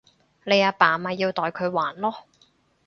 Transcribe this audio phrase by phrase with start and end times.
[0.45, 2.23] 你阿爸咪要代佢還囉